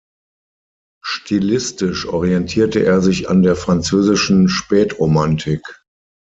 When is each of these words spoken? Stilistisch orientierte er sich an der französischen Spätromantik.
Stilistisch 1.05 2.07
orientierte 2.07 2.79
er 2.83 3.01
sich 3.01 3.29
an 3.29 3.43
der 3.43 3.55
französischen 3.55 4.49
Spätromantik. 4.49 5.61